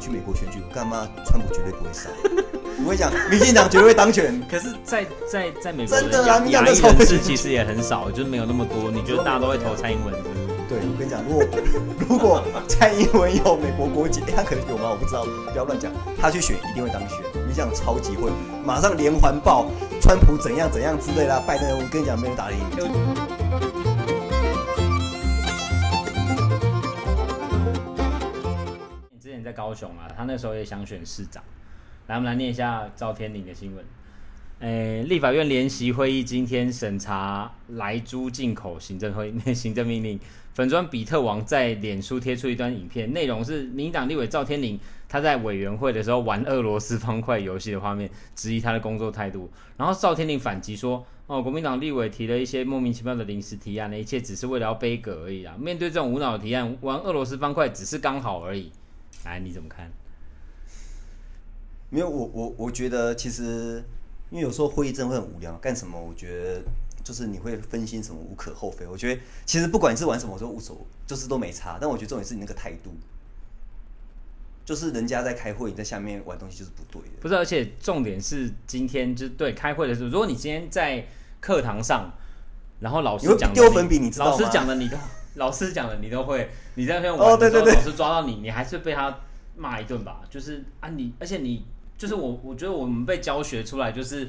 [0.00, 1.06] 去美国选举，我干嘛？
[1.26, 2.10] 川普绝对不会上。
[2.82, 4.40] 我跟你讲，民进党绝对会当选。
[4.50, 8.90] 可是在，在在在美国真的啊，亚裔人士其实也很少，就是没有那么多。
[8.90, 10.34] 你觉得大家都会投蔡英文是不是？
[10.68, 11.44] 对，我跟你讲，如果
[12.08, 14.90] 如果蔡英文有美国国籍，他可能有吗？
[14.90, 15.92] 我不知道，不要乱讲。
[16.18, 18.30] 他去选一定会当选，你讲超级会，
[18.64, 19.66] 马上连环爆，
[20.00, 21.42] 川普怎样怎样之类的。
[21.46, 22.58] 拜登，我跟你讲，没人打赢
[29.70, 31.40] 高雄啊，他那时候也想选市长。
[32.08, 33.84] 来，我们来念一下赵天麟的新闻。
[34.58, 40.18] 诶，立法院联席会议今天审查莱猪进口行政会 行政命令。
[40.54, 44.76] 粉专比特王在脸书贴出一段影片，内容是民党立委赵天麟
[45.08, 49.48] 他在委员会的时候玩俄罗斯方块游戏的画面，质疑他的工作态度。
[49.76, 55.54] 然后赵天麟反击说：“哦，国民党立委提了一些莫名其妙的临时提案，那一切只是为了要杯葛而已啊！
[55.56, 58.72] 面对这种无脑提案，玩俄罗斯方块只是刚好而已。”
[59.24, 59.90] 来，你怎么看？
[61.90, 63.82] 没有，我我我觉得其实，
[64.30, 66.00] 因为有时候会议真的会很无聊，干什么？
[66.00, 66.62] 我觉得。
[67.02, 71.78] 就是你会分心什么无可厚非，我觉得其实不管你是玩什么都无所谓，就是都没差。
[71.80, 72.90] 但我觉得重点是你那个态度，
[74.66, 77.16] 就是人家在开会，你在下面玩东西就是不对的。
[77.18, 81.06] 不是，而且重点是今天就是对开会的时候，如果你今天在
[81.40, 82.12] 课堂上，
[82.80, 84.30] 然后老师讲丢粉笔，你知道吗？
[84.32, 84.96] 老师讲的你都
[85.34, 89.18] 老师讲的你都会，你在那边玩的时候，老师抓到你，你还是被他
[89.56, 90.20] 骂一顿吧？
[90.30, 91.64] 就是啊你，你而且你
[91.96, 94.28] 就是我，我觉得我们被教学出来就是。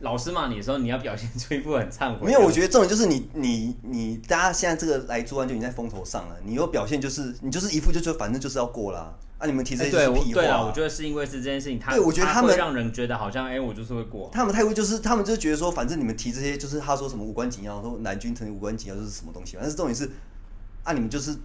[0.00, 2.26] 老师骂你的时候，你要表现出一副很忏悔。
[2.26, 6.34] 没有，我觉得这种就是你你你，大家现在这个莱猪案就已经在风头上了。
[6.44, 9.14] 你又表现就是你就是一副就就反正就是要过啦。
[9.38, 10.24] 啊，你们提这些是屁话。
[10.24, 14.28] 对，对啊，我觉得是因为是这件事情，他对我觉得他们会让人觉得好像哎、欸，我就是会过。
[14.32, 19.56] 他们太会就是他们就觉得说，反正你们提这些就是他说什么无关紧要，说南军成无关紧要，就是什么东西。
[19.60, 20.10] 但是重点是
[20.84, 21.36] 啊，你们就是。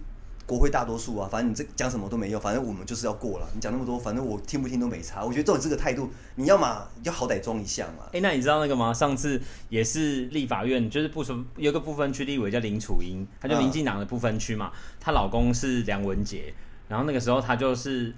[0.48, 3.46] 国会大多数啊，反正你这讲什么都没用，反正我们就是要过了。
[3.54, 5.22] 你讲那么多，反正我听不听都没差。
[5.22, 8.04] 我觉得照你这个态度，你要嘛要好歹装一下嘛。
[8.06, 8.90] 哎、欸，那你知道那个吗？
[8.94, 9.38] 上次
[9.68, 14.72] 也是立法院，就是不分有个不分区立委叫林楚英，她就民进党的不分区嘛。
[14.98, 16.54] 她、嗯、老公是梁文杰，
[16.88, 18.14] 然后那个时候她就是，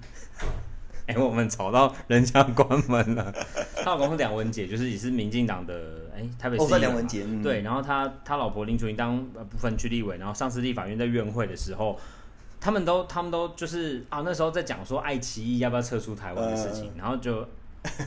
[1.07, 3.33] 哎、欸，我们吵到人家关门了。
[3.83, 5.73] 她老公是梁文杰，就是也是民进党的，
[6.15, 6.63] 哎、欸，台北市。
[6.63, 7.23] 哦，梁文杰。
[7.27, 11.99] 嗯、对，然后他他老婆林楚英当部分区立委，然后上次立法院在院会的时候。
[12.63, 17.43] 他们都，他们都就是啊，那时候在讲说爱奇艺要不要撤出台湾的事情，呃、然后就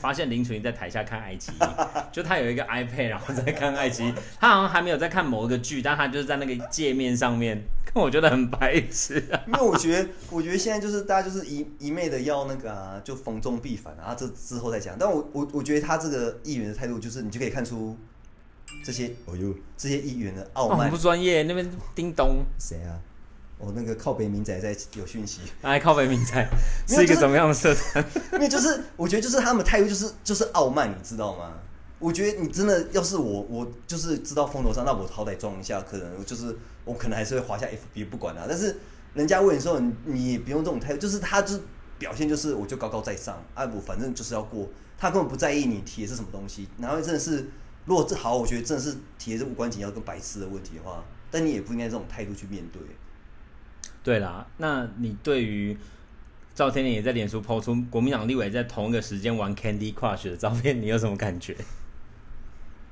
[0.01, 1.65] 发现林楚茵在台下看爱奇艺，
[2.13, 7.61] 就他有一个 iPad，然后在看爱奇艺，他好像还没有在看某一个剧，但他就是在那个界面上面，
[7.95, 9.41] 我觉得很白痴、啊。
[9.47, 14.97] 因为我觉得，我觉得现在就是大家就是一一昧的要那个啊，就逢中必反啊，这之后再讲。
[14.99, 17.97] 但我我我觉得他这个议员的态度，就是你就可以看出
[18.85, 21.43] 这些哦哟，这些议员的傲慢，哦、不专业。
[21.43, 23.01] 那边叮咚，谁啊？
[23.65, 26.47] 我、哦、那个靠北民仔在有讯息，哎，靠北民仔
[26.87, 28.05] 是一个怎么样的社团？
[28.35, 31.53] 因为就是我觉得就是他们态度就是就是傲慢，你知道吗？
[31.99, 36.55] 我觉得你真的要是我，我就是知道风头上，那我好歹装一下，可能就是
[36.85, 38.45] 我可能还是会滑下 FB 不管他。
[38.47, 38.77] 但是
[39.15, 41.63] 人家问你说，你也不用这种态度，就是他就是
[41.99, 46.69] 表现就是我就高高在上，啊，我反正就是要过，他根本不在意你提的是什么东西。
[46.79, 47.49] 然后真的是，
[47.87, 52.83] 如果这好，我觉得真的是提的是无关紧要跟白痴的问题的话，但你也不应该这种态度去面对。
[54.05, 55.77] 对啦，那你对于
[56.55, 61.57] 赵天麟也在脸书 PO 出国民党立委在同一个时间玩 Candy Crush 的照片，你有什么感觉？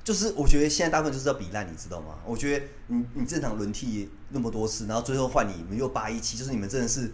[0.03, 2.17] 就是我觉得现在大部分就是要比烂，你知道吗？
[2.25, 7.11] 我觉得你你正常轮替那么多次，然后最后换你，你们又八一七，就是你们真的是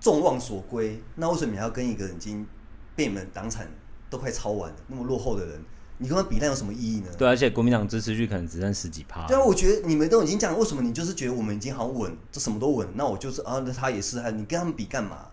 [0.00, 1.02] 众望所归。
[1.16, 2.46] 那为什么你还要跟一个已经
[2.94, 3.68] 被你们党产
[4.08, 5.60] 都快抄完了那么落后的人？
[5.98, 7.08] 你跟他比，那有什么意义呢？
[7.16, 9.26] 对，而且国民党支持率可能只剩十几趴。
[9.26, 12.86] 对啊，我觉得你们都已经讲了，为什么你就是觉得我们已经好稳，这什么都稳？
[12.94, 15.28] 那我就是啊，那他也是，你跟他们比干嘛？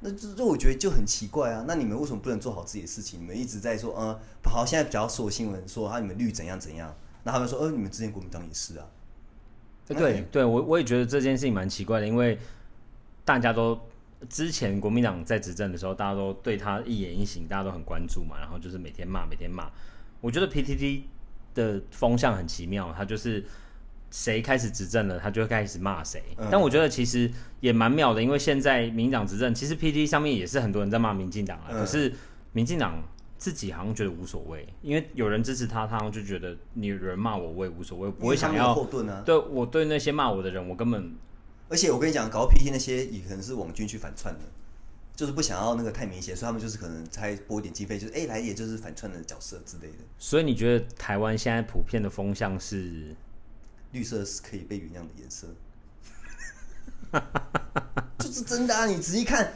[0.00, 1.64] 那这这我觉得就很奇怪啊。
[1.68, 3.20] 那你们为什么不能做好自己的事情？
[3.20, 6.92] 你们一直在说，嗯，好，现在比较说新闻说啊，你们绿怎样怎样，
[7.22, 8.86] 那他们说，呃，你们之前国民党也是啊。
[9.86, 12.38] 对，对我我也觉得这件事情蛮奇怪的，因为
[13.24, 13.78] 大家都。
[14.28, 18.38] 之前国民党在执政的时候，大家都对他一言一行，大家都很关注嘛。
[18.38, 19.70] 然后就是每天骂，每天骂。
[20.20, 21.02] 我觉得 PTT
[21.54, 23.44] 的风向很奇妙，他就是
[24.10, 26.22] 谁开始执政了，他就会开始骂谁。
[26.38, 27.30] 嗯、但我觉得其实
[27.60, 31.66] 也蛮妙的，因为现在民进党执政，其实 PTT 上面也是很多人在骂民进党啊。
[31.70, 32.12] 嗯、可是
[32.52, 33.02] 民进党
[33.36, 39.22] 自己好像觉得无所谓，因为有人支持他，他好像就觉得你有人骂我，我也无所谓，不会想要后盾啊。
[39.26, 41.14] 对我对那些骂我的人，我根本。
[41.68, 44.40] 而且我跟你讲，搞 PT 那些也可能是网军去反串的，
[45.16, 49.98] 就是不想要那个太明显，所以他们就是可能才拨一点经费，就是哎、欸、来也就是反串的角色之类的。
[50.18, 53.14] 所以你觉得台湾现在普遍的风向是
[53.92, 55.48] 绿色是可以被原谅的颜色？
[58.18, 58.86] 就 就是真的啊！
[58.86, 59.54] 你仔细看，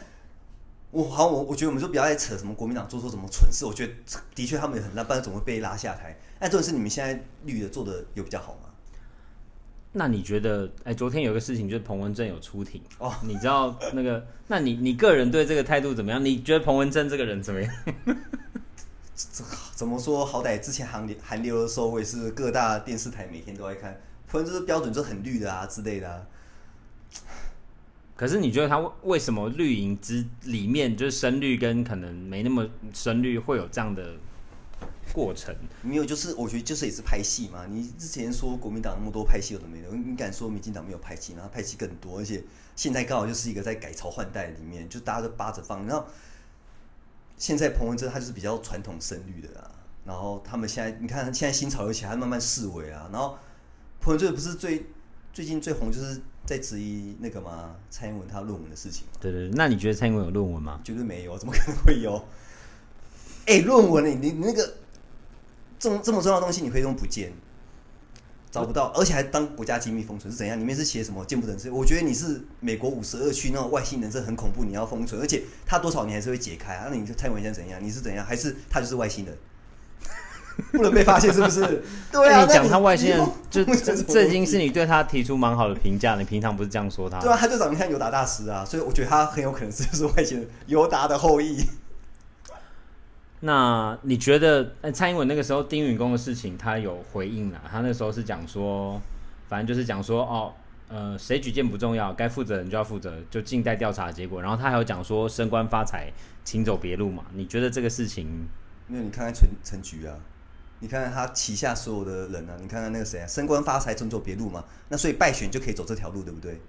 [0.90, 3.64] 我好，我我觉得我们就不要再扯什么国民党做错什么蠢事。
[3.64, 3.92] 我觉得
[4.34, 6.16] 的确他们也很烂，不然总会被拉下台。
[6.38, 8.67] 哎，重点是你们现在绿的做的有比较好吗？
[9.92, 10.70] 那你觉得？
[10.84, 14.24] 哎，昨天有个事情就是彭文正有出庭哦，你知道那个？
[14.46, 16.24] 那你你个人对这个态度怎么样？
[16.24, 17.74] 你觉得彭文正这个人怎么样？
[19.14, 19.44] 怎
[19.74, 20.24] 怎么说？
[20.24, 23.98] 好歹之前韩流韩流的时候，我也是各大电视台每天都在看，
[24.28, 26.22] 彭文正标准就很绿的啊之类的啊。
[28.14, 34.14] 可是你觉得他为什么绿营之里面就是深绿跟可能没那么深绿会有这样的
[35.18, 35.52] 过程？
[35.82, 37.66] 没有，就是我觉得就是也是拍戏嘛。
[37.68, 41.32] 你之前说国民党那么多拍戏有的没的，你敢说民进党没有拍戏？
[41.34, 42.44] 然后拍戏更多，而且
[42.76, 45.84] 现在刚好就是一个在改朝换代里面，就大家都扒着放。
[45.86, 46.06] 然后
[47.36, 49.70] 现在彭文正他就是比较传统深绿的啦。
[50.04, 53.08] 然后他们现在你看现在新潮流起来，慢慢式微啊。
[53.12, 53.36] 然后
[54.00, 54.86] 彭文正不是最
[55.32, 56.20] 最近最红就是。
[56.48, 57.76] 在质疑那个吗？
[57.90, 59.04] 蔡英文他论文的事情。
[59.20, 60.80] 对对，那你觉得蔡英文有论文吗？
[60.82, 62.16] 绝对没有，怎么可能会有？
[63.44, 64.77] 哎、欸，论文你你那个
[65.78, 67.32] 这么这么重要的东西，你可以用不见，
[68.50, 70.58] 找不到，而且还当国家机密封存是怎样？
[70.58, 71.70] 里面是写什么见不得人知？
[71.70, 76.88] 我觉得你是美国五十二区那种外星人，这很恐怖，你要封存，而且他多少年还是会解开啊？
[76.90, 77.78] 那你就蔡文现在怎样？
[77.82, 78.24] 你是怎样？
[78.24, 79.36] 还是他就是外星人？
[80.72, 81.84] 不能被发现是不是？
[82.10, 86.16] 对啊，你讲他外星人，就这这已经是你对他提出蛮好的评价。
[86.16, 87.20] 你平常不是这样说他？
[87.20, 91.64] 对啊，他就长得像尤达大师啊，所以我觉得他很有可能是就是外星人尤达的后裔。
[93.40, 97.60] 那你觉得，蔡英文那个时候丁允恭的事情，他有回应了？
[97.70, 99.00] 他那时候是讲说，
[99.48, 100.52] 反正就是讲说，哦，
[100.88, 104.42] 呃，谁举荐不重要，该负责人就要负责，就静待调查结果。
[104.42, 106.12] 然后他还有讲说，升官发财，
[106.44, 107.24] 请走别路嘛。
[107.32, 108.48] 你觉得这个事情？
[108.88, 110.16] 那，你看看陈陈菊啊。
[110.80, 116.60] 你看看他旗下所有的人啊，你看看那个谁啊，升官发财总走别路嘛，那所以败选就可以走这条路，对不对？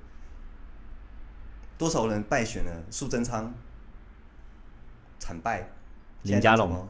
[1.78, 2.84] 多少人败选了？
[2.90, 3.54] 苏贞昌
[5.20, 5.70] 惨败，
[6.24, 6.88] 林佳龙，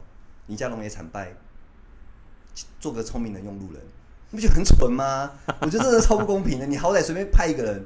[0.48, 1.34] 林佳龙也惨败，
[2.80, 3.82] 做个聪明的用路人，
[4.32, 5.32] 你不觉得很蠢吗？
[5.62, 7.86] 我觉得这是超不公平的，你好歹随便派一个人。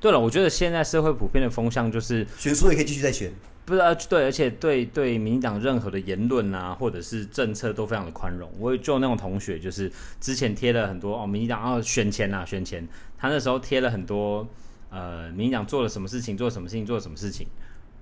[0.00, 3.32] 对了，我觉得现在社会普遍的风向就是选输也可以继续再选。
[3.66, 8.50] 不是啊，对，而且对对民进党任何的言论啊，或者是政策都非常的宽容。
[8.58, 12.88] 我有就那种同学，就是之前贴了很多哦，民进党哦选前啊选前，
[13.18, 14.48] 他那时候贴了很多
[14.88, 17.46] 呃，民进党做了什么事情，做了什么事情，做了什么事情，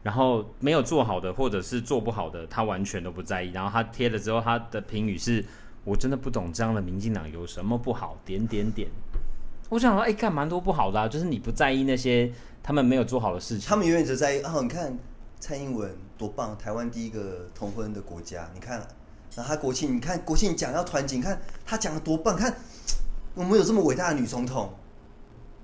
[0.08, 3.50] 然后没有做好的或者是做不好的，他完全都不在意。
[3.52, 5.44] 然后他贴了之后，他的评语是：
[5.84, 8.16] 我真的不懂这样的民进党有什么不好？
[8.25, 8.88] 点点点。
[9.69, 12.32] 我想说，哎，干蛮多不好的啊，就是你不在意那些
[12.62, 14.99] 他们没有做好的事情，他们永远只在意哦，你看。
[15.40, 16.58] 蔡英文多棒！
[16.58, 18.76] 台湾第一个同婚的国家，你看，
[19.37, 22.34] 然后他国庆，你看国庆讲要团结，你看他讲的多棒！
[22.34, 22.52] 看
[23.34, 24.72] 我们有这么伟大的女总统，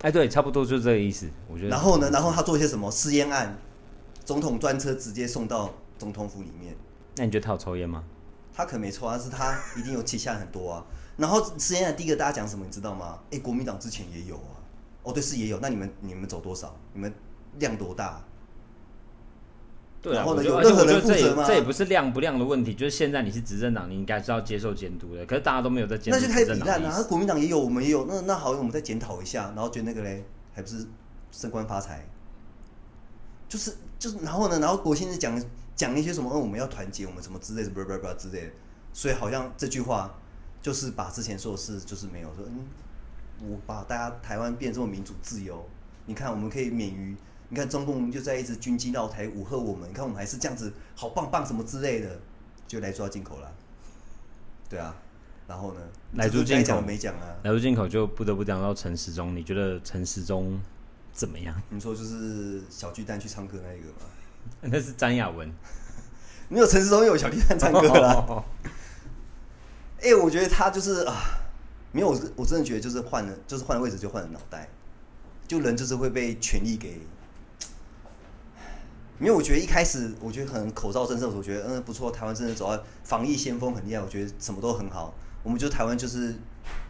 [0.03, 1.29] 哎，对，差不多就是这个意思。
[1.49, 1.71] 我觉得。
[1.71, 3.59] 然后呢，然后他做一些什么私烟案，
[4.25, 6.75] 总统专车直接送到总统府里面。
[7.17, 8.03] 那你觉得他有抽烟吗？
[8.53, 10.87] 他可能没抽，但是他一定有旗下很多啊。
[11.17, 13.19] 然后私烟案第一个大家讲什么，你知道吗？
[13.31, 14.63] 哎，国民党之前也有啊。
[15.03, 15.59] 哦，对，是也有。
[15.61, 16.75] 那你们你们走多少？
[16.93, 17.13] 你们
[17.59, 18.25] 量多大？
[20.01, 21.45] 对啊，然后呢，有任何人负责吗？
[21.47, 25.25] 这也不是量不量的问题，就是现在你是执政党，你应该是要接受监督的。
[25.27, 27.05] 可是大家都没有在监督，那就太糜烂了。
[27.05, 30.87] 国民党也有，我们也有，那那好，我们再检讨一下，然后觉得那个嘞，还不是
[31.33, 32.07] 升官发财？
[33.55, 35.41] 就是就是，然后呢，然后国庆是讲
[35.77, 36.29] 讲一些什么？
[36.35, 38.53] 嗯，我们要团结，我们什么之类的，不不不之类的。
[38.93, 40.13] 所以好像这句话
[40.61, 42.67] 就是把之前说的事就是没有说，嗯，
[43.49, 45.65] 我把大家台湾变这么民主自由，
[46.07, 47.17] 你看我们可以免于。
[47.51, 52.19] 你看中共就在一直军机绕台武吓我们，你看我们还是这样子好棒棒什么之类的，
[52.67, 53.53] 就来抓进口了。
[54.69, 54.93] 对啊，
[55.47, 55.81] 然后呢？
[56.15, 57.37] 来猪进口没讲啊？
[57.45, 60.61] 来猪进口就不得不讲到陈时中，你觉得陈时中
[61.15, 61.55] 怎么样？
[61.71, 64.11] 你说就是小巨蛋去唱歌那一个吗？
[64.61, 65.51] 那是张雅文，
[66.51, 68.45] 没有陈时中，有小巨蛋唱歌了。
[70.03, 71.15] 哎、欸，我觉得他就是啊，
[71.93, 74.69] 没有，我真的觉得就是换了，就是换了位置就换了脑袋，
[75.49, 77.01] 就人就是会被权力给。
[79.21, 85.15] 因为我觉得一开始，我觉得很口罩政策，我觉得嗯不错，台湾真的走到防疫先锋很厉害，我觉得什么都很好。
[85.43, 86.35] 我们就台湾就是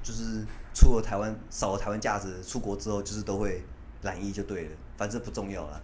[0.03, 3.63] 就是出了台湾少了台湾价值，出国之后就是都会
[4.05, 5.83] 染衣就对了，反正不重要了，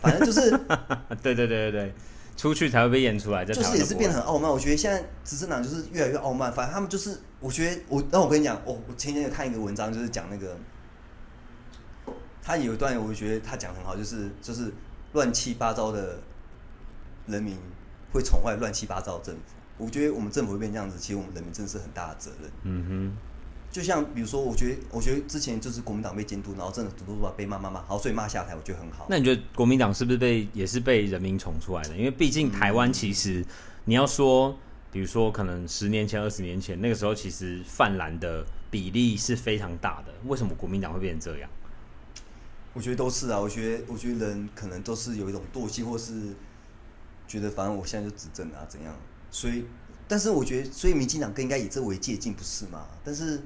[0.00, 0.50] 反正就是
[1.22, 1.94] 对对对对对，
[2.36, 4.50] 出去才会被演出来，就是也是变得很傲慢。
[4.50, 10.56] 我觉得现在执政党就是越来越傲慢，反正他们就是我觉得我那我跟你讲，我我前天有看一个文章，就是讲那个
[12.42, 14.72] 他有一段，我觉得他讲很好，就是就是。
[15.14, 16.18] 乱七八糟的
[17.26, 17.56] 人民
[18.12, 19.40] 会宠坏乱七八糟的政府，
[19.78, 22.50] 我觉得我们政府会变这样子，其实我们人民真的是很大的责任。
[22.64, 23.16] 嗯哼，
[23.70, 29.06] 就像比如说，我觉得我觉得之前就是国民党被监督，然后真的很多都被骂骂骂，好，所以骂下台，我觉得很好。
[29.10, 31.94] 那你觉得国民党是不是被也是被人民宠出来的？
[31.94, 33.44] 因为毕竟台湾其实
[33.84, 34.56] 你要说，
[34.90, 40.14] 比如说可能十年前、二十年前那个时候，其实泛蓝的比例是非常大的。
[40.26, 41.50] 为什么国民党会变成这样？
[42.72, 46.34] 我觉得都是啊，我觉得我觉得人可能都是有一种惰性，或是
[47.26, 48.94] 觉得反正我现在就执政啊，怎样？
[49.30, 49.66] 所以。
[50.08, 52.86] 但是我觉得，所以民进党更应该以这为借鉴，不是吗？
[53.04, 53.42] 但是，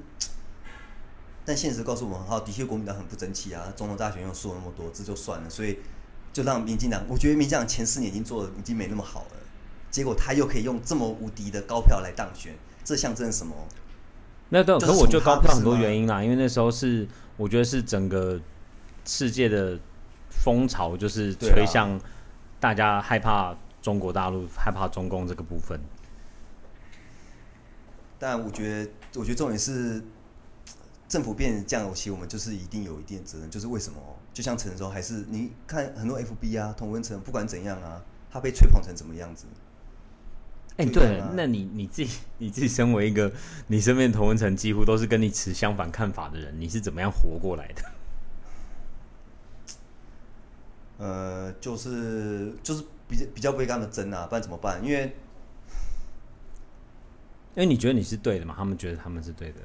[1.45, 3.71] 但现实告诉我们，哈，的确国民党很不争气啊。
[3.75, 5.49] 总统大选又输了那么多，这就算了。
[5.49, 5.77] 所以，
[6.31, 9.37] 就让民进党，我觉得民进党前四年已经做的已经没那么好了。
[9.91, 13.53] 结果他又可以用这么无敌的高票来当选，这象征什么？
[14.49, 18.39] 那对，可是我觉得高票很多原因啦，因为那时候是我觉得是整个
[19.05, 19.77] 世界的
[20.29, 21.99] 风潮，就是吹向
[22.59, 25.79] 大家害怕中国大陆、害怕中共这个部分。
[28.23, 30.01] 但我觉得，我觉得重点是
[31.09, 33.49] 政府变成这样，其实我们就是一定有一定责任。
[33.49, 33.99] 就是为什么？
[34.33, 38.01] 就像陈州，还是你看很多 FB 啊，同温层，不管怎样啊，
[38.31, 39.45] 他被吹捧成怎么样子？
[40.77, 43.29] 哎、欸，对，那你你自己你自己身为一个，
[43.67, 47.83] 你身边的同温层几乎都是跟你持相反看法的人，你是怎么样活过来的？
[51.05, 54.81] 呃，就是就是比较比较不会跟他们争啊，不然怎么办？
[54.81, 55.13] 因为。
[57.55, 58.55] 因为你觉得你是对的嘛？
[58.57, 59.55] 他们觉得他们是对的。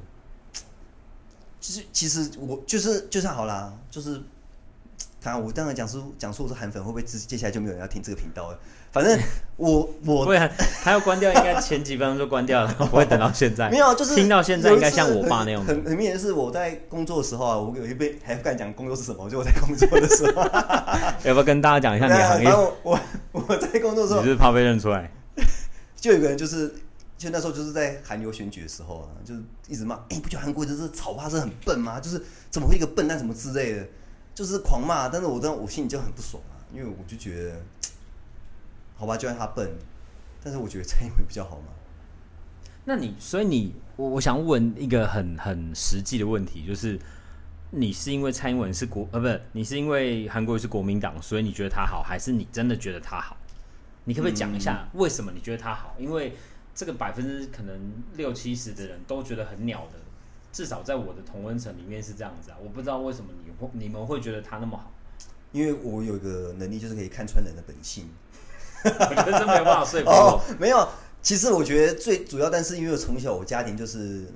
[1.61, 4.21] 其实，其实我就是就算好啦，就是，
[5.21, 8.59] 看我当然讲述讲述我是韩粉，会不会接接下来就没有人要听这个频道了？
[8.93, 9.19] 反正
[9.57, 10.39] 我我不会，
[10.83, 13.69] 他要关掉，应该前几分钟就关掉了， 不会等到现在。
[13.71, 15.65] 没有，就是听到现在应该像我爸那样。
[15.65, 20.43] 很很明显是我在工作的时候啊，我有一辈还不敢讲工作是什么，就我在工作的时候，
[21.25, 22.49] 要不要跟大家讲一下你的行业？
[22.49, 23.01] 我我
[23.33, 25.11] 我在工作的时候，你是怕被认出来？
[25.97, 26.73] 就有个人就是。
[27.19, 31.99] 就那时候就是在韩流选举的时候啊，就是一直骂，哎、欸，不觉得韩国就是草怕是很笨吗？
[31.99, 33.87] 就是怎么会一个笨蛋什么之类的，
[34.35, 35.09] 就是狂骂。
[35.09, 37.61] 但是我当我心里就很不爽啊，因为我就觉得，
[38.95, 39.69] 好吧，就算他笨，
[40.43, 41.73] 但是我觉得蔡英文比较好嘛。
[42.85, 46.99] 那你，所以你，我我想问一个很很实际的问题，就是
[47.73, 53.37] 你是因为蔡英文是国呃，不是，你是因为韩国瑜是国民党，所以你觉得他好，还是你真的觉得他好？
[54.05, 55.95] 你可不可以讲一下为什么你觉得他好？
[55.99, 56.35] 因为
[56.79, 57.77] 这个百分之可能
[58.15, 59.99] 六七十的人都觉得很鸟的，
[60.53, 62.57] 至少在我的同温层里面是这样子啊。
[62.63, 64.93] 我不知道为什么你会你们会觉得他那么好，
[65.51, 68.09] 因为我有一个能力，就是可以看穿人的本性。
[68.85, 70.15] 我觉得真没有办法说服 我。
[70.15, 70.89] 哦，没有，
[71.21, 74.29] 其实我觉得最主要，但是因为我从小我家庭就是，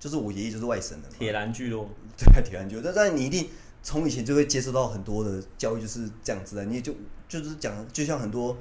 [0.00, 1.88] 就是我爷爷就是外省的铁蓝巨咯。
[2.16, 2.80] 对，铁蓝巨。
[2.82, 3.48] 但但你一定
[3.80, 6.64] 从以前就会接受到很多的教育，就是这样子的。
[6.64, 6.92] 你也就
[7.28, 8.56] 就是讲，就像很多，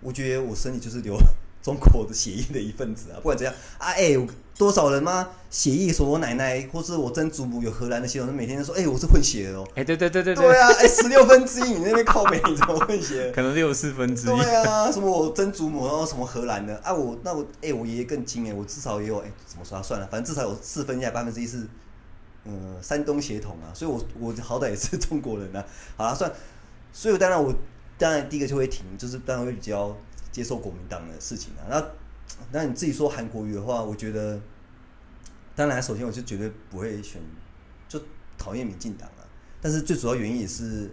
[0.00, 1.16] 我觉得我身体就是流。
[1.62, 5.28] 中国的血液的一份子啊，不管怎样啊，哎、欸，多少人吗？
[5.50, 9.66] 血液说我奶奶或是我曾祖母有荷兰的血统，每天都说，哎、欸，我是混血的哦。
[9.70, 13.30] 哎、欸，对对对对对啊，哎、欸，十六分之一，你那边靠北，你怎么混血？
[13.32, 14.36] 可能六四分之一。
[14.36, 19.82] 对啊，什么我曾祖母然后什么荷兰的啊，我那我哎、欸，我爷爷更精哎，我至少也有哎、欸，怎么说啊？
[19.82, 21.66] 算了，反正至少有四分一还八分之一是，
[22.44, 25.64] 嗯，山东血统啊，所以我我好歹也是中国人啊。
[25.96, 26.32] 好了，算，
[26.92, 27.52] 所以当然我
[27.98, 29.94] 当然第一个就会停，就是当然会比较。
[30.32, 31.84] 接受国民党的事情啊，那
[32.52, 34.40] 那你自己说韩国瑜的话，我觉得，
[35.54, 37.20] 当然首先我就绝对不会选，
[37.88, 38.00] 就
[38.38, 39.26] 讨厌民进党啊。
[39.60, 40.90] 但是最主要原因也是，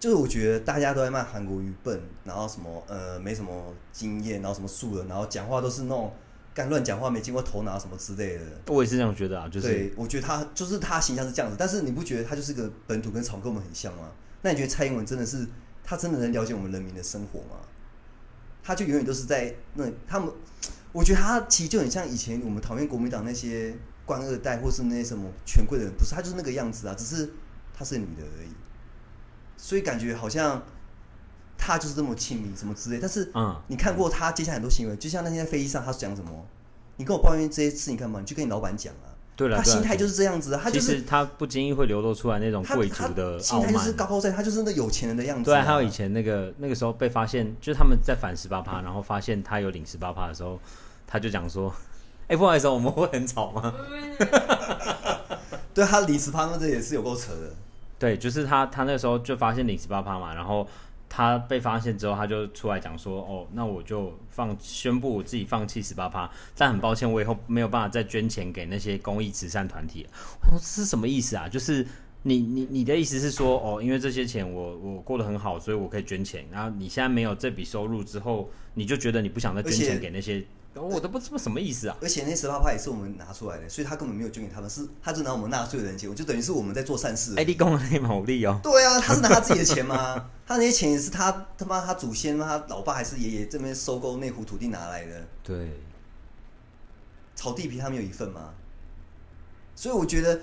[0.00, 6.12] 就是我觉得大家都在骂韩国瑜笨，然后什么呃没什么经验，然后什么素人，然后讲话都是那种
[6.54, 8.44] 干乱讲话，没经过头脑什么之类的。
[8.66, 14.10] 我也是这样觉得啊，就是对，我觉得他就是他形象是这样子，但是你不觉得他就是个本土跟草根我们很像吗？
[14.42, 15.46] 那你觉得蔡英文真的是
[15.84, 17.60] 他真的能了解我们人民的生活吗？
[18.62, 20.32] 他就永远都是在那，他们，
[20.92, 27.30] 我觉得他其实就很像以前我们讨厌国民党那些官二代或是那些什么权贵的人，不是他就是那个样子啊，只是
[27.72, 28.48] 他是女的而已，
[29.56, 30.62] 所以感觉好像
[31.56, 32.98] 他就是这么亲民什么之类。
[32.98, 36.46] 但是，嗯，你看过他接下来很多行为，就像那天在飞机上他讲什么，
[36.96, 38.20] 你跟我抱怨这些事情干嘛？
[38.20, 39.09] 你去跟你老板讲啊。
[39.40, 45.50] 对了，他心态就是这样子，他就是他不经意会流露出来那种贵族的心态，就是高高在，他就是那有钱人的样子。
[45.50, 50.60] 对，还有以前那个那个时候被发现，就是他们在反十八趴，然后发现他有领十八趴的时候，
[51.06, 51.74] 他就讲说
[52.28, 53.72] ：“哎，不好意思，我们会很吵吗？”
[55.72, 57.54] 对，他领十八趴，这也是有够扯的。
[57.98, 60.68] 对，就是他他那个时候就发现领十八趴嘛，然后。
[61.12, 70.06] 他被发现之后，他就出来讲说：“哦，那我就放宣布我自己放弃十八趴，但很抱歉，我以后没有办法再捐钱给那些公益慈善团体。”
[70.40, 71.48] 我说：“这是什么意思啊？
[71.48, 71.84] 就是
[72.22, 76.46] 你你你的意思是说，哦，因为这些钱我我过得很好，所以我可以捐钱。
[76.50, 81.96] 然后你现在没有这笔收入之后，你就觉得你不想再捐钱给那些我都不知道什么意思啊。
[82.00, 87.34] 而且那十八趴也是我们拿出来的，所以他根本没有捐给他们，是他就拿我们纳税人的钱，我就等于是我们在做善事。
[87.36, 88.60] 哎，你讲的那毛利哦。
[88.62, 90.30] 对啊，他是拿他自己的钱吗？
[90.46, 95.26] 他那些钱也是他他妈他祖先他老爸还是爷爷这边收购那湖土地拿来的。
[95.42, 95.80] 对。
[97.34, 98.54] 炒地皮他们有一份吗？
[99.74, 100.40] 所以我觉得，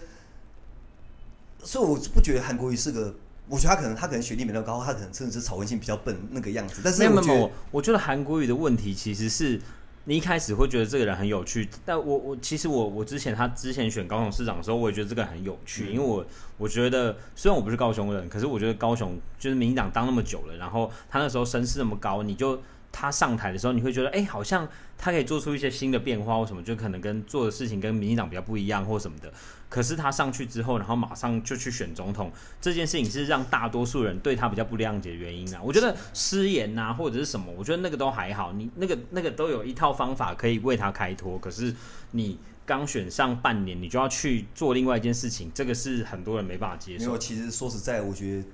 [1.63, 3.15] 所以我不觉得韩国瑜是个。
[3.49, 6.81] 我觉得他可能他可能学历没那么高，他可能真的是草根性比较笨那个样子。
[6.83, 9.61] 但是我觉得没有没有，我觉得韩国语的问题其实是
[10.09, 16.25] 你一开始会觉得这个人很有趣，但我我其实我我之前他之前选高雄市长的时候，我也觉得这个很有趣，嗯、因为我
[16.57, 22.57] 我觉得虽然我不是高雄人，可是我觉得高雄就是民进党当那么久了，然后他那时候声势那么高，你就
[22.91, 24.67] 他上台的时候，你会觉得哎、好像
[24.97, 29.31] 他可以做出一些新的变化或什么，就可能跟做的事情跟民进党比较不一样或什么的。
[29.69, 35.61] 可是他上去之后，然后马上就去选总统，这件事情是让大多数人对他比较不谅解的原因啊。
[35.61, 38.53] 我觉得失言呐、啊，或者是什么，我觉得那个都还好。
[38.53, 41.37] 你那个那个都有一套方法可以为他开脱。
[41.37, 41.75] 可是
[42.11, 47.05] 你刚选上半年，你就要去做另外一件事情，这个是很多人没办法接受。
[47.07, 48.45] 没有，其实说实在，我觉得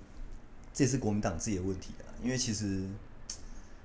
[0.73, 2.09] 这是国民党自己的问题啊。
[2.23, 2.89] 因为其实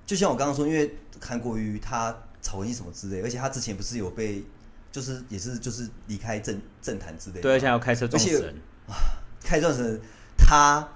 [0.09, 2.12] 就像我刚刚说，因为韩国瑜他
[2.43, 4.43] 草根什么之类，而且他之前不是有被。
[4.91, 8.55] 就是也是就是离开政政坛之类的，对，现在要开车撞死人
[8.88, 8.97] 啊！
[9.45, 10.00] 开撞死人，
[10.38, 10.88] 他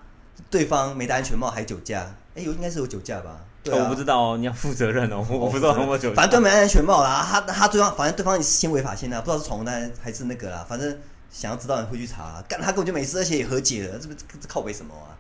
[0.51, 2.01] 对方没戴安全帽还酒驾，
[2.35, 3.45] 哎、欸，有应该是有酒驾吧？
[3.63, 10.99] 对、啊，我不知道哦，你要负责任哦，我不知道有没有酒驾，反正对没戴安全帽啦，他他对方反正对方也是先违法先的，不知道是闯红灯还是那个啦，反正
[11.31, 15.13] 想要知道你会去查，干他根本就没事，而且也和解了，这不这靠北什么啊？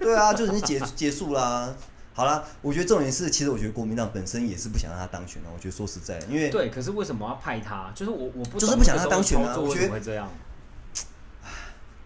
[0.00, 1.74] 对啊，就已经结 结束啦。
[2.16, 5.50] 好了，我觉得重点是，其实我觉得国民党本身也是不想让他当选的。
[5.54, 7.92] 我觉得说实在，因为对，可是为什么要派他？
[7.94, 9.54] 就是我我不就是不想让他当选啊。
[9.58, 10.26] 我觉得会这样。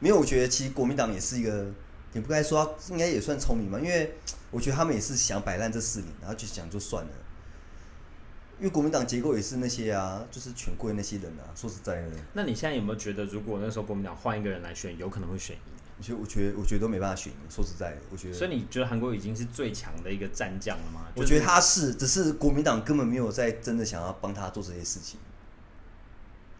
[0.00, 1.64] 没有，我觉得其实国民党也是一个，
[2.12, 3.78] 也不该说应该也算聪明嘛。
[3.78, 4.16] 因为
[4.50, 7.10] 我觉得他们也是想摆烂这四年，然后就想就算了。
[8.58, 11.54] 因为国民党结构也是那些啊，就是权贵那些人啊。
[11.54, 15.62] 说实在的，那你现在有没有觉得，如果那时候国民党换一个人来选，有可能会选赢？
[16.00, 17.30] 我觉得，我觉得，我觉得都没办法选。
[17.50, 18.34] 说实在的，我觉得。
[18.34, 21.06] 所以你觉得韩国瑜已经是最强的一个战将了吗？
[21.14, 25.20] 我觉得他是，只是国民党根本没有在真的想要帮他做这些事情。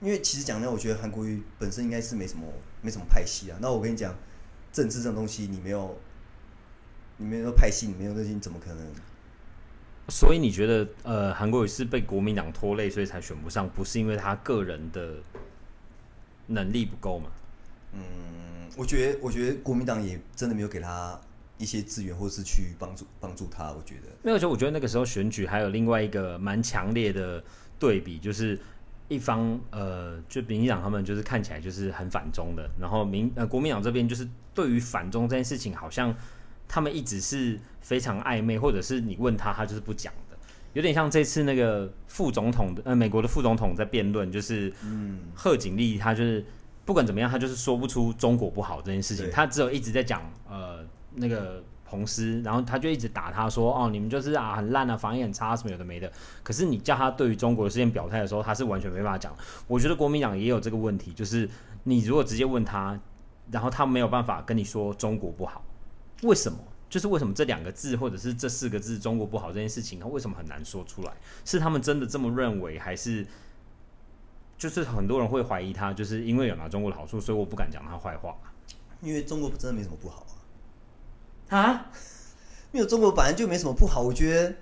[0.03, 2.47] 因为其实讲呢，我觉得韩国瑜本身应该是没什么，
[2.83, 3.57] 没什么派系啊。
[3.63, 4.15] 那我跟你讲，
[4.71, 5.99] 政治这种东西，你没有，
[7.17, 8.87] 你没有派系，你没有东西，你怎么可能？
[10.09, 15.15] 所以你觉得，呃，韩国瑜是被国民党拖累，所以才选不上，不是因为他个人的
[16.49, 17.31] 能力不够吗？
[17.95, 18.60] 嗯。
[18.81, 21.21] 我觉得，我觉得国民党也真的没有给他
[21.59, 23.71] 一些资源，或是去帮助帮助他。
[23.73, 27.45] 我觉得没有，就我觉得那个时候选举还有另外一个蛮强烈的
[27.79, 28.59] 对比，就是
[29.09, 36.17] 一方呃，就民进党他们就是看起来就是很反中的，然后民呃国民党这边就是对于反中这件事情，好像
[36.67, 40.39] 他们一直是非常暧昧，或者是你问他，他就是不讲的，
[40.73, 46.43] 有点像这次那个副总统的呃美国的副总统在辩论，就是嗯贺锦丽他就是。
[46.91, 49.31] 不管怎么样，他就是说不出中国不好这件事情。
[49.31, 56.11] 他只有一直在讲呃那个彭斯，然后他就一直打他说哦，你们就是啊很烂啊，防疫很差什么有的没的。
[56.43, 59.33] 可是你叫他对于中国的事件表态的时候，他是完全没办法讲。
[59.69, 61.49] 我觉得国民党也有这个问题，就是
[61.85, 62.99] 你如果直接问他，
[63.53, 65.65] 然后他没有办法跟你说中国不好，
[66.25, 66.59] 为什么？
[66.89, 71.13] 就是为什么这两个字或者是这四个字中国不好这件事情，他为什么很难说出来？
[71.45, 73.25] 是他们真的这么认为，还是？
[74.61, 78.37] 就是很多人会怀疑他，就是因为有拿中国的好处，所以我不敢讲他坏话。
[79.01, 80.27] 因为中国真的没什么不好
[81.49, 81.91] 啊，啊，
[82.71, 84.55] 没有中国本来就没什么不好，我觉得。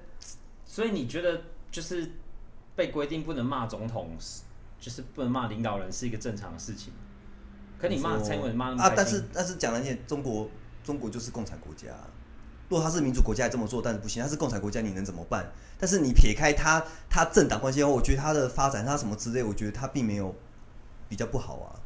[0.65, 2.13] 所以你觉得就是
[2.77, 4.17] 被规定不能骂总统，
[4.79, 6.93] 就是不能骂领导人，是一个正常的事情？
[7.77, 8.93] 可你骂蔡英文骂那么啊？
[8.97, 10.49] 但是但是讲了一点，中国
[10.85, 11.89] 中国就是共产国家。
[12.69, 14.23] 如果他是民主国家，也这么做，但是不行。
[14.23, 15.51] 他是共产国家，你能怎么办？
[15.79, 20.35] 但是你撇开他，他政党关系后，我觉得他的发展，他什么之类，我觉得他并没有
[21.09, 21.81] 比较不好啊。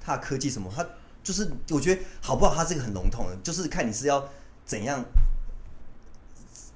[0.00, 0.86] 他的科技什么，他
[1.22, 4.26] 就是我觉得好不好，他是一个很笼统的，就是看你是要
[4.64, 5.04] 怎样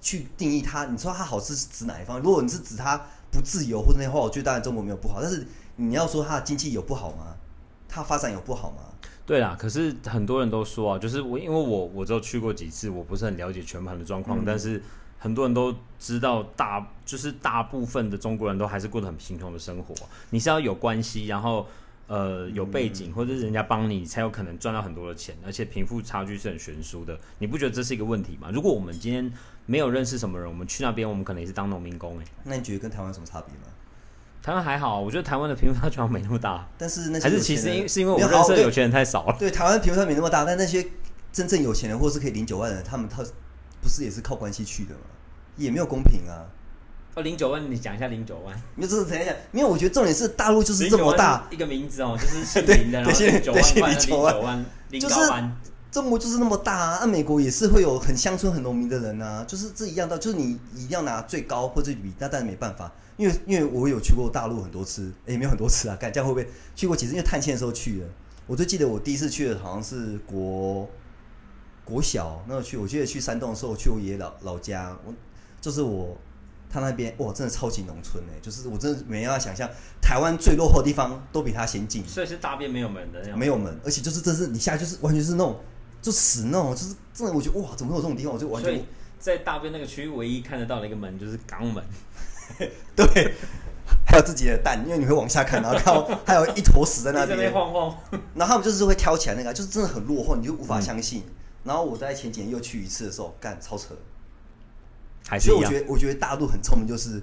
[0.03, 0.85] 去定义他。
[0.87, 2.21] 你说他好是指哪一方？
[2.21, 3.01] 如果你是指他
[3.31, 5.23] 不自由或者那话，我觉得当然中国没有不好。
[5.23, 7.37] 但是你要说他的经济有不好吗？
[7.89, 8.83] 他发展有不好吗？
[9.31, 14.83] 对啦，可是很多人都说啊，就是我，因为我我只有去过几次，我不是很了解全盘的状况，嗯、但是
[15.21, 19.95] 很多人都知道大，就是大部分的中国人都还是过得很贫穷的生活。
[20.31, 21.65] 你是要有关系，然后
[22.09, 27.17] 呃有背景，或者是人家帮你，才有可能赚到很多的钱，而且贫富差距是很悬殊的。
[27.39, 28.51] 你不觉得这是一个问题吗？
[28.53, 29.33] 如果我们今天
[29.65, 32.25] 没有认识什么人，我们去那边，我们可能也是当农民工哎。
[32.43, 33.73] 那你觉得跟台湾有什么差别吗？
[34.43, 36.67] 台湾还好，我觉得台湾的贫富差距没那么大。
[36.79, 39.37] 但是那些还是其实因是因为我认识的有钱人太少了。
[39.39, 40.87] 对，台湾贫富差没那么大，但那些
[41.33, 43.23] 真正有钱人或是可以领九万的人，他们他
[43.83, 45.01] 不是也是靠关系去的吗？
[45.57, 46.49] 也没有公平啊。
[47.15, 48.55] 哦，零九万，你讲一下零九万。
[48.77, 49.35] 没有，这是怎样讲？
[49.53, 55.57] 因为我觉得重点是大陆就是这么大一个名字哦，就是姓林的， 然后零九万，零九万，零九万。
[55.91, 67.13] 中国就是那么大啊，那美国也是会有很乡村很农民的人啊，就是这一样的，就是你一定要拿最高或者比，那当然没办法，因为因为我有去过大陆很多次，也没有很多次啊，看这样会不会去过几次？
[67.13, 68.07] 因为探亲的时候去的，
[68.47, 70.89] 我就记得我第一次去的好像是国
[71.85, 75.13] 国小那时候去，我记得去山东的时候去我爷爷老老家，我
[75.61, 76.17] 就是我。
[76.73, 79.69] 他那边哇，真的超级农村哎，就是我真的没办法想象，
[80.01, 82.07] 台湾最落后的地方都比他先进。
[82.07, 83.37] 所以是大便没有门的。
[83.37, 85.59] 没有门，而且就是这是你下来就是完全是那种
[86.03, 88.35] 就死那种，就是真的我觉得哇，怎么会有这种地方？
[88.35, 88.85] 我就完全
[89.19, 91.85] 在大便那个区域唯一看得到的一个门就是肛门，
[92.97, 93.35] 对，
[94.07, 97.39] 还有自己的蛋，因为你会往下看，然后看到还有一坨屎在那边。
[97.39, 97.99] 在那晃晃。
[98.35, 101.23] 然后他们就是会挑起来那个，就是真的很落后，你就无法相信。
[101.27, 101.35] 嗯、
[101.65, 103.95] 然后我在前几年又去一次的时候，干超扯。
[105.39, 107.23] 所以我觉得，我觉得大陆很聪明，就是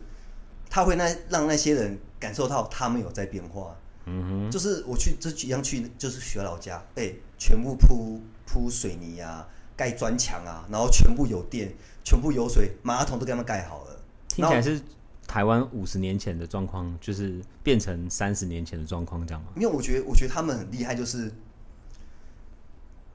[0.69, 3.75] 他会那让那些人感受到他们有在变化。
[4.05, 11.71] 嗯哼，就是我去这一样去，就是学老家，哎、欸，全部铺铺水泥啊，盖砖墙啊，然后全部有电，
[12.03, 14.01] 全部有水，马桶都给他们盖好了。
[14.29, 14.81] 听起来是
[15.27, 19.49] 台湾五十年前的状况，就是变成三十年前的状况，这样吗？
[19.55, 21.31] 因为我觉得，我觉得他们很厉害，就是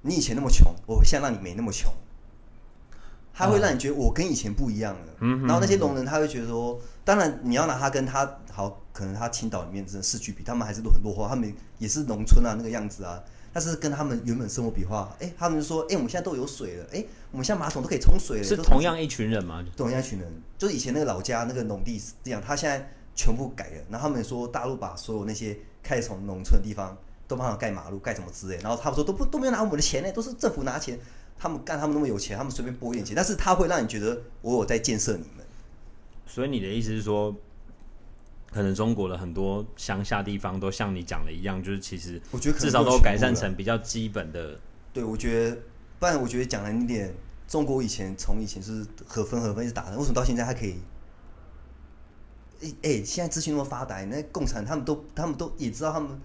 [0.03, 1.91] 你以前那么穷，我现在让你没那么穷。
[3.35, 13.19] 他会让你觉得我跟以前不一样了，嗯、然后那些农人他会觉得说，当然你要拿他跟他好，可能他青岛里面真的市区比，他们还是都很落后，他们也是农村啊那个样子啊，
[13.53, 19.65] 但是跟他们原本生活比的话，哎，他们就说，哎，我们现在都有水了，哎，我们现在马桶都可以冲水了，是同样一群人吗？
[19.77, 26.97] 同样一群人，就是以前那个老家那个农地是这样，他现在全部改了，然后他们说大陆把所有那些开始从农村的地方
[27.29, 30.99] 都帮他盖马路盖什么之类，然后他们说都不都没有拿我们的钱呢，都是政府拿钱。
[31.39, 35.45] 他们干，他们那么有钱，他们随便拨一点钱，但是他会让你觉得我有在建设你们。
[36.25, 37.35] 所以你的意思是说，
[38.53, 44.59] 可能中国的很多乡下地方都像你讲的一样，就是其实我觉得至少都改善成比较基本的。
[44.93, 45.59] 对，我觉得，
[45.99, 47.15] 不然我觉得讲难听点，
[47.49, 50.77] 中国以前从以前是合分合分一直打的，为什么到现在还可以？
[52.63, 56.21] 哎、欸、哎，现在资讯那么发达，那共产他们都他们都也知道他们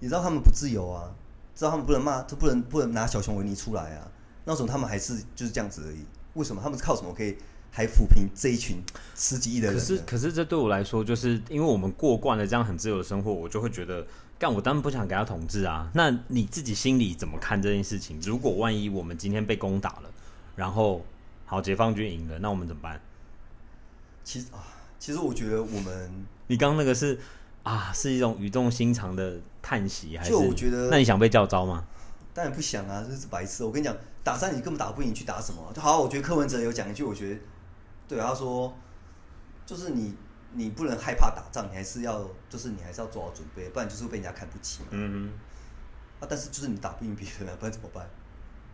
[0.00, 1.14] 也知道他们不自由啊，
[1.54, 4.10] 知道他们不能骂，都不能不能拿小熊维尼出来啊。
[4.44, 6.04] 那种他们还是就是这样子而已。
[6.34, 7.36] 为什么他们是靠什么可以
[7.70, 8.82] 还抚平这一群
[9.14, 9.78] 十几亿的人？
[9.78, 14.04] 可是，可是这对我来说，就是因为我们过惯了这样很自由的生活，我就会觉得，
[14.38, 15.88] 干我当然不想给他统治啊。
[15.94, 18.18] 那你自己心里怎么看这件事情？
[18.22, 20.10] 如果万一我们今天被攻打了，
[20.56, 21.04] 然后
[21.44, 23.00] 好解放军赢了，那我们怎么办？
[24.24, 24.58] 其实啊，
[24.98, 26.10] 其实我觉得我们，
[26.48, 27.18] 你刚刚那个是
[27.62, 30.30] 啊，是一种语重心长的叹息，还是？
[30.30, 31.84] 就我觉得，那你想被叫招吗？
[32.34, 33.64] 当然不想啊，这是白痴。
[33.64, 33.96] 我跟你讲。
[34.24, 35.72] 打仗你根本打不赢，去打什么？
[35.74, 37.40] 就好，我觉得柯文哲有讲一句，我觉得
[38.08, 38.74] 对，他说
[39.66, 40.14] 就是你
[40.54, 44.88] 你不能害怕打仗，你还是要就是你还是要做好准备，不然就是被人家看不起嘛。
[44.92, 45.30] 嗯哼。
[46.20, 48.08] 啊，但是就是你打不赢别人啊，不然怎么办？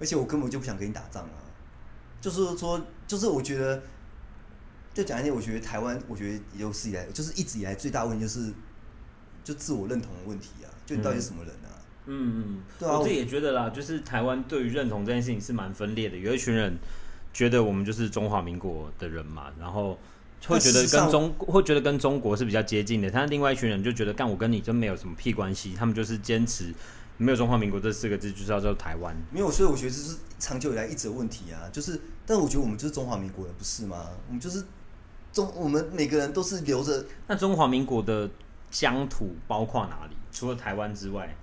[0.00, 1.36] 而且我根本就不想跟你打仗啊。
[2.20, 3.82] 就是说，就是我觉得，
[4.94, 8.50] 就讲一点，我觉得台湾，我觉得有史以来就是一直以来最大问题就是
[9.44, 11.68] 就自我认同的问题啊，就你到底是什么人啊？
[12.06, 16.16] 嗯嗯嗯，对啊，我自己也觉得啦，就是台湾对于认同这件事情是蛮分裂的。
[16.16, 16.78] 有一群人
[17.34, 19.98] 觉得我们就是中华民国的人嘛，然后
[20.46, 23.10] 会觉得跟中会觉得跟中国是比较接近的。
[23.10, 25.74] 但另外一群人就觉得，干我跟你真没有什么屁关系。
[25.76, 26.72] 他们就是坚持
[27.16, 29.14] 没有中华民国这四个字，就是要叫台湾。
[29.30, 31.68] 没有，所以我觉得这是长久以来一直的问题啊。
[31.72, 34.10] 就是，但我觉得我们就是中华民国人，不是吗？
[34.28, 34.64] 我们就是
[35.32, 37.04] 中，我们每个人都是留着。
[37.26, 38.30] 那中华民国的
[38.70, 40.16] 疆土包括哪里？
[40.30, 41.34] 除了台湾之外？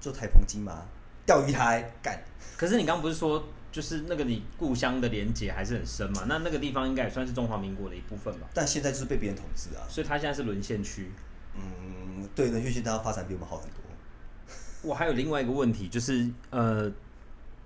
[0.00, 0.82] 就台澎金马，
[1.26, 2.18] 钓鱼台干。
[2.56, 6.24] 可是你刚刚不是说，就是那个你故乡的连结还是很深嘛？
[6.28, 8.48] 那那个地方应该也算是中华民国的一部分吧？
[8.52, 11.10] 但现在就是被别人统治啊，所以他现在是沦陷区。
[11.54, 13.76] 嗯，对，沦陷区它发展比我们好很多。
[14.82, 16.90] 我还有另外一个问题，就是呃，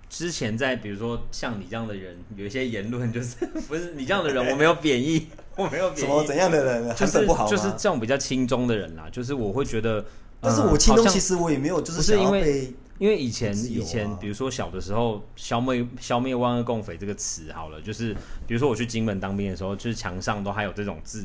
[0.08, 3.36] 之前在比如说像你这样的人，有一些言论，就是
[3.68, 6.00] 不是你这样的人，我没有贬义， 我没有贬义。
[6.00, 6.94] 什么怎样的人？
[6.96, 10.04] 就是不好就是这种比较轻中的人啦，就是我会觉得。
[10.40, 18.14] 但是我轻中其实我也没有，就是是因为因为以前以前比如说小的时候消灭消灭万恶共匪这个词好了，就是
[18.46, 21.24] 比如说我去金门当兵的时候，就是墙上都还有这种字。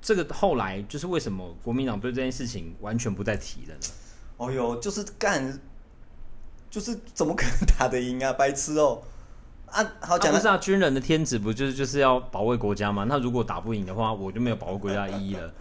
[0.00, 3.80] 这个后来就是为什么国民党对这件事情完全不再提了呢？
[4.36, 5.58] 哦哟，就是干，
[6.70, 8.32] 就是怎么可能打得赢啊？
[8.38, 9.02] 白痴哦！
[9.66, 13.04] 啊，好讲的、啊、是啊，军人的天职不就是就是要保卫国家吗？
[13.08, 15.52] 那如果打不赢的话，我就没有保卫国家的意义了。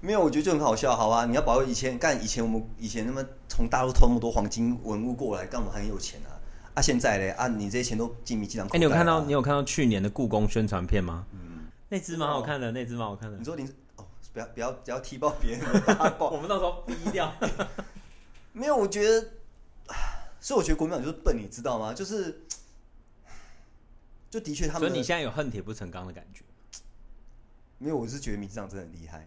[0.00, 1.24] 没有，我觉得就很好笑，好吧？
[1.26, 6.30] 你要保佑以前干以前我们以前那么从大陆偷那么多黄金文物过来，干我们很有钱啊！
[6.74, 8.76] 啊，现在嘞啊，你这些钱都进民进党口袋。
[8.76, 11.26] 哎，你有看到你有看到去年的故宫宣传片吗？
[11.32, 13.38] 嗯，那只蛮好看的，那只蛮好看的。
[13.38, 13.64] 你说你
[13.96, 17.32] 哦，不要不要不要踢爆别人的八卦， 我们到时候逼掉。
[18.52, 19.28] 没有，我觉得，
[20.40, 21.92] 所以我觉得国民党就是笨，你知道吗？
[21.92, 22.42] 就是，
[24.30, 24.80] 就的确他们。
[24.80, 26.42] 所以你现在有恨铁不成钢的感觉？
[27.78, 29.26] 没有，我是觉得民进党真的很厉害。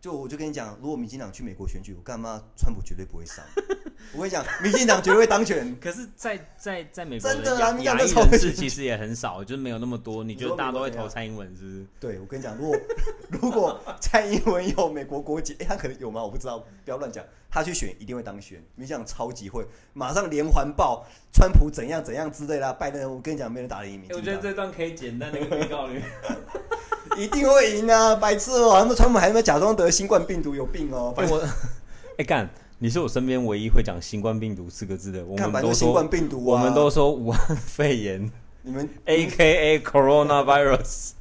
[0.00, 2.40] 就我就跟你讲，如果民进党去美国选举，我干嘛？
[2.56, 3.44] 川普绝对不会上。
[4.14, 5.76] 我跟你讲，民进党绝对会当选。
[5.80, 10.22] 可是在，在在在美国真的啊，亚裔人士其实也很少，就是没有那么多。
[10.22, 11.86] 你觉得大家都会投蔡英文，是不是？
[11.98, 12.78] 对，我跟你讲，如果
[13.30, 16.22] 如果蔡英文有美国国籍，哎、欸，他可能有吗？
[16.22, 17.24] 我不知道，不要乱讲。
[17.56, 22.70] 他去选一定会当选，民进党超级会，马上连环爆川普怎样怎样之类的。
[22.74, 24.18] 拜登，我跟你讲，没人打得赢民进党。
[24.18, 26.02] 我觉得这段可以简单的预告你。
[27.16, 28.14] 一定会赢啊！
[28.16, 31.24] 白痴哦、喔，他们川普还在假装得新冠病毒，有病哦、喔！
[31.30, 31.48] 我
[32.18, 32.46] 哎 干，
[32.78, 35.24] 你是我身边唯一会讲新冠病毒四个字的。
[35.24, 38.30] 我们都说新冠病毒、啊，我们都说武汉肺炎。
[38.60, 41.12] 你们 A K A Coronavirus，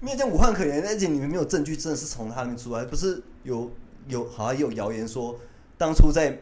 [0.00, 3.70] 没有讲武汉可言，而且你们没有证据，真的是从他们出来，不是有
[4.08, 5.34] 有好像也有谣言说，
[5.82, 6.38] 当初在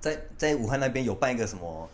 [0.00, 1.86] 在在武汉那边有办一个什么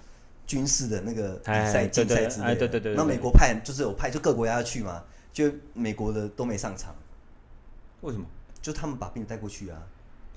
[0.47, 5.03] 军事的那个比赛竞赛之类的，对对对，那美国派就是有派，就各国家要去嘛。
[5.33, 6.95] 就美国的都没上场，
[8.03, 8.25] 为什么？
[8.63, 9.83] 就他们把病毒带过去啊！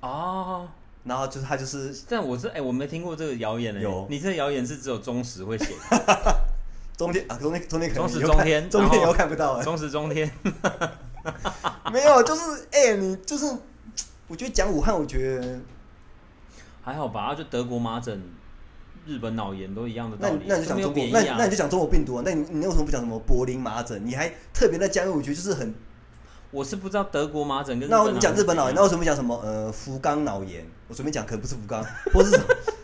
[0.02, 0.68] 哦，
[1.04, 3.80] 然后就是他就是，但我是哎、欸，我没听过这个谣言呢。
[3.80, 5.68] 有，你这个谣言是只有中时会写。
[6.98, 9.64] 中天啊，中天中天可能中时中天， 中天以后看不到了。
[9.64, 10.30] 中时中天，
[11.94, 12.42] 没有，就是
[12.72, 13.46] 哎、欸，你就是，
[14.28, 15.60] 我觉得讲武汉，我觉得
[16.90, 18.20] 还好吧，就德国麻疹。
[19.08, 22.22] 日本脑炎都一样的道理，那那你就讲中国，那那你就讲中国病毒啊？
[22.24, 24.06] 那你你为什么不讲什么柏林麻疹？
[24.06, 25.74] 你还特别在讲，因为我觉得就是很，
[26.52, 30.64] 我是不知道德国麻疹跟那你讲日本脑炎，那为什么讲什么呃福冈脑炎？
[30.88, 32.44] 我随便讲，可能不是福冈，或是什么？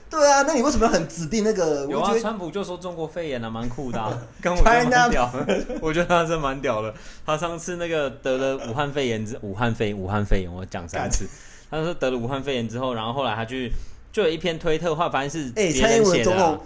[0.10, 1.86] 对啊，那你为什么要很指定那个？
[1.86, 5.30] 有啊，川普就说中国肺炎啊，蛮酷的、啊， 跟我蛮屌，
[5.80, 6.92] 我觉得他真蛮屌的。
[7.24, 11.28] 他上次那个得了武汉肺炎之武汉肺武汉肺炎，我讲三次，
[11.70, 13.72] 他说得了武汉肺炎之后，然后后来他去。
[14.16, 16.58] 就有一篇推特话，反正是别人写的、啊，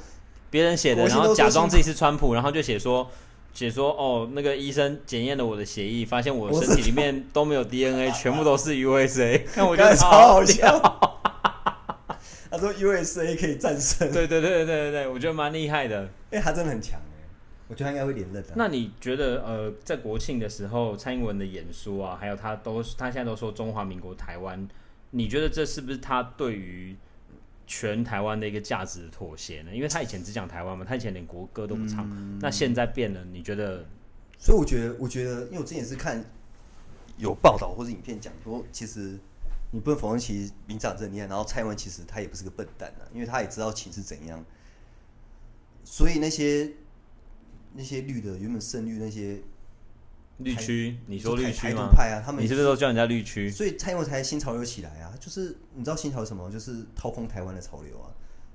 [0.51, 3.09] 别、欸、人写的，然后假装自己是川普，然后就写说，
[3.55, 10.79] 写说哦，那个医生检验了我的血液，发现我身体里面都没有 DNA， 全部都是 USA，看我觉得超好笑。
[12.51, 17.25] 他说 USA 可以战胜，对对对对对对，我觉得蛮厉害的，哎、欸，他真的很强哎，
[17.67, 18.49] 我觉得他应该会连任的。
[18.53, 24.67] 那你觉得呃，在国庆的时候，蔡英文的演说啊，还有他都他现在都说中华民国台湾，
[25.09, 26.95] 你觉得这是不是他对于？
[27.71, 29.69] 全台湾的一个价值妥协呢？
[29.71, 33.85] 因为他以前只讲台湾嘛，他以前连国歌都不唱，嗯、那现在变了，你觉得？
[34.39, 36.25] 所以我觉得，我觉得，因为我之前是看
[37.17, 39.19] 有报道或者影片讲说，其实
[39.69, 44.43] 你不能否认，其实民进党很厉害，然后蔡英文其实他也不是个笨蛋啊，因为他也知道情是怎样，
[45.83, 46.71] 所以那些
[47.75, 49.39] 那些绿的原本胜绿那些。
[50.39, 51.89] 绿区，你说绿区吗？
[51.93, 53.51] 派啊，他们你是不是都叫人家绿区？
[53.51, 56.49] 所以蔡英文才新潮流起来啊，就是你知道新潮流什么？
[56.49, 58.07] 就是掏空台湾的潮流啊，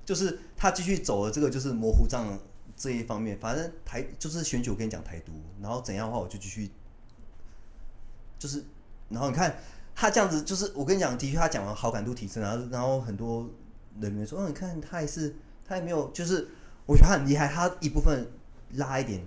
[0.03, 2.39] 就是他继续走了这个就是模糊账
[2.75, 6.71] 这一方面，反正台就是选举，我跟你讲台独，然后怎样的话我就继续，
[8.39, 8.63] 就是
[9.09, 9.55] 然后你看
[9.93, 13.47] 他这样子，就是我跟你讲，的确他讲完好感度提升，然后然后很多
[14.01, 16.47] 人员说，哦，你看他也是，他也没有，就是
[16.87, 18.27] 我觉得他很厉害，他一部分
[18.71, 19.23] 拉一点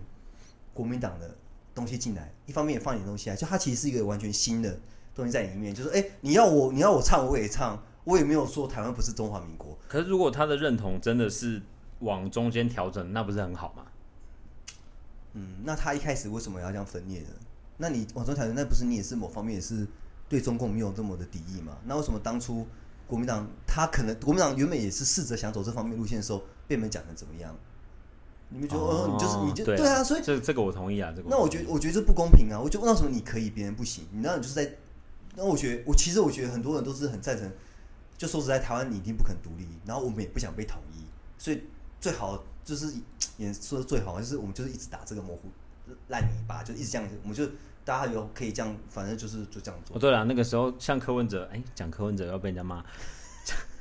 [0.74, 1.36] 国民党的。
[1.78, 4.78] 东西进来，一方面也放一点东西来，就它其实是一个完全新的
[5.14, 5.72] 东西在里面。
[5.72, 9.78] 就是哎、欸，你要我你要我唱，我也唱，我也没有说台湾不是中华民国。
[9.86, 11.62] 可是如果他的认同真的是
[12.00, 13.84] 往中间调整，那不是很好吗？
[15.34, 17.28] 嗯，那他一开始为什么要这样分裂呢？
[17.76, 19.86] 那你往中调整，那不是你也是某方面也是
[20.28, 21.78] 对中共没有这么的敌意吗？
[21.84, 22.66] 那为什么当初
[23.06, 27.56] 国民党他可能国民党原本也是试着想走这方面路线的时候，被你们讲成怎么样？
[28.50, 31.28] 你们觉得，哦，你就是你就对，对啊，所以这这个我同意啊，这个。
[31.28, 32.58] 那我觉得，我觉得这不公平啊！
[32.58, 34.04] 我就问到什么你可以，别人不行？
[34.10, 34.74] 你那你就是在，
[35.36, 37.50] 那我觉得，我其实我觉得很多人都是很赞成，
[38.16, 41.04] 就说实在，台湾你一定不肯独立，然后我们也不想被统一，
[41.36, 41.62] 所以
[42.00, 42.92] 最好就是
[43.36, 45.42] 也说的最好，就是我们就是一直打这个模糊
[46.08, 47.46] 烂泥巴，就一直这样子，我们就
[47.84, 49.96] 大家有可以这样，反正就是就这样做。
[49.96, 52.82] 哦，对了，那个时候像柯文哲，哎，讲柯文哲要被人家骂。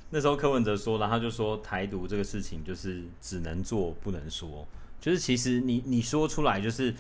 [0.10, 4.66] 那时候柯文哲说了，他就说台独这个事情就是只能做不能说，
[5.02, 6.96] 就是其实你你说出来就是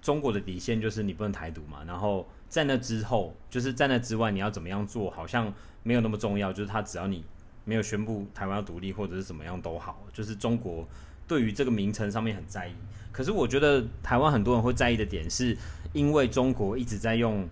[0.00, 7.22] 中国的底线就是你不能台独嘛，然后在那之后就是在那之外你要怎么样做好像没有那么重要，就是他只要你
[7.66, 10.88] 没有宣布台湾要独立或者是怎么样都好，就是中国
[11.28, 12.72] 对于这个名称上面很在意。
[13.12, 15.54] 可是我觉得台湾很多人会在意的点是
[15.92, 17.46] 因为中国一直在用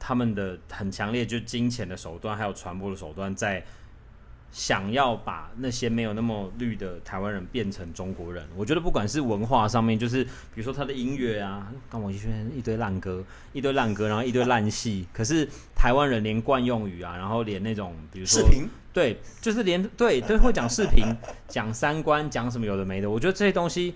[0.00, 3.64] 他们的很强烈就金钱的手段还有传播的手段在。
[4.50, 8.46] 想要把那些没有那么绿的台湾人变成中国人。
[8.56, 15.06] 我觉得不管是文化上面，就是比如说他的音乐啊，刚我一圈一堆烂歌，一堆烂歌，然后一堆烂戏。
[15.12, 21.04] 可是台湾人连惯用语啊，然后连那种比如说视频，对，就是连对都会讲视频，
[21.46, 23.08] 讲三观，讲什么有的没的。
[23.10, 23.94] 我觉得这些东西。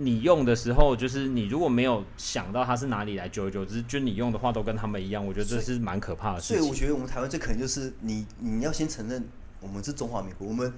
[0.00, 6.58] 你用的时候，就是你如果没有想到它是哪里来，久而久之，就你用的话都跟他们一样，我觉得这是蛮可怕的事情。
[6.58, 9.26] 所以我觉得我们台湾最可能就是你，你要先承认
[9.60, 10.72] 我们是中华民国，我们，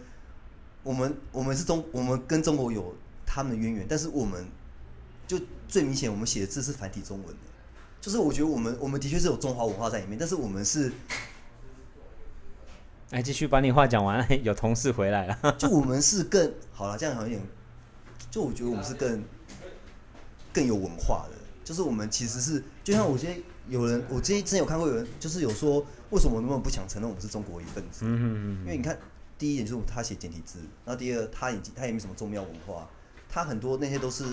[0.82, 2.94] 我们，我们是中，我们跟中国有
[3.26, 4.44] 他们的渊源，但是我们
[5.26, 7.34] 就最明显，我们写的字是繁体中文的，
[8.00, 10.92] 就是我觉得我们，我们的确是有中华文化在里面，但是我们是，
[13.10, 17.46] 来继续把你话讲完，有同事回来了， 就我们是更好了，这样好像有点。
[18.30, 19.24] 就我觉得我们是更
[20.52, 21.36] 更有文化的，
[21.70, 25.78] 就是我们其实是就像我今天有人，我之前之前有看过有人，就是有说
[26.10, 28.00] 为什么我那么不想承认我们是中国一份子？
[28.02, 28.58] 嗯嗯嗯。
[28.62, 28.98] 因为你看，
[29.38, 32.88] 第一点就是他写简体字，然后第二他也他也没什么宗庙文化，
[33.28, 34.24] 他很多那些都是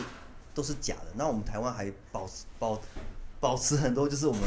[0.55, 1.11] 都是假的。
[1.13, 2.81] 那我们台湾还保持保
[3.39, 4.41] 保持很多，就是我们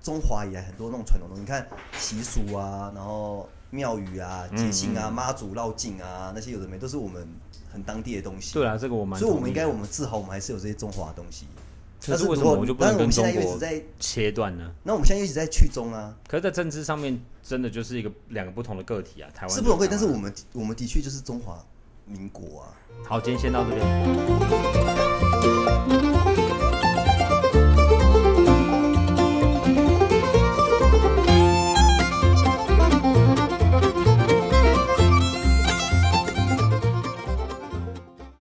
[0.00, 1.66] 中华以来很多那种传统东西，你看
[1.98, 3.48] 习俗啊，然后。
[3.70, 7.28] 庙宇啊、节庆啊、妈祖绕境啊，那些有的没都是我们
[7.72, 8.54] 很当地的东西。
[8.54, 9.20] 对啊，这个我蛮。
[9.20, 11.46] 所以，我们应该我们自豪，我们还是有这些中华的东西。
[12.06, 14.70] 但是为什么我就不能跟中国在切断呢？
[14.84, 16.14] 那我们现在一直在去中啊。
[16.28, 19.28] 可是，在政治上面，真的就是一个两个不同的个体啊。
[19.34, 21.62] 台湾是不同个体，但是我们我们的确就是中华
[22.06, 22.70] 民国啊。
[23.04, 23.84] 好，今天先到这边。